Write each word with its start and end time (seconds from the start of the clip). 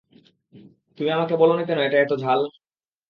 তুমি 0.97 1.09
আমাকে 1.11 1.33
বলনি 1.41 1.61
কেন 1.65 1.79
এটা 1.79 1.97
এত 1.99 2.11
ঝাল? 2.23 2.39